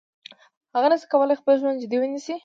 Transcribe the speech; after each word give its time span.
هغه 0.75 0.87
نشي 0.91 1.07
کولای 1.11 1.39
خپل 1.41 1.53
ژوند 1.61 1.81
جدي 1.83 1.97
ونیسي. 1.99 2.35